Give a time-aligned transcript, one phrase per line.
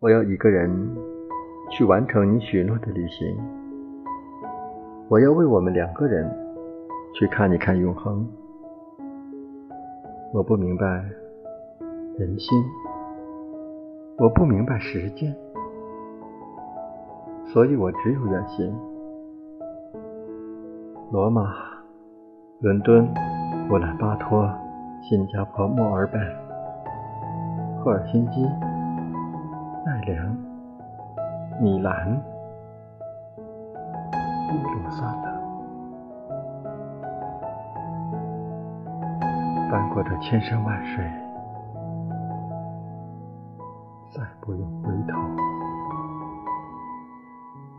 [0.00, 0.70] 我要一个人
[1.68, 3.36] 去完成你许诺的旅行。
[5.08, 6.26] 我要为我们两个人
[7.12, 8.26] 去看一看永恒。
[10.32, 11.04] 我不明白
[12.16, 12.64] 人心，
[14.16, 15.36] 我不明白时间，
[17.52, 18.74] 所以我只有远行。
[21.12, 21.52] 罗马、
[22.60, 23.06] 伦敦、
[23.70, 24.50] 乌兰巴托、
[25.02, 26.18] 新加坡、墨尔本、
[27.84, 28.46] 赫尔辛基。
[31.60, 32.18] 米兰
[34.48, 35.12] 波罗萨
[39.70, 41.04] 翻过这千山万水
[44.08, 45.39] 再不用回头。